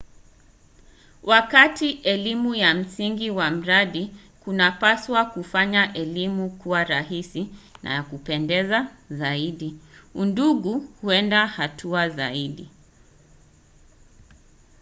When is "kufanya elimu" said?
5.25-6.49